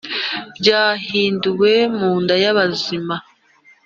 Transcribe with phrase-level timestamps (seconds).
[0.59, 3.15] byahinduwe munda yabazima.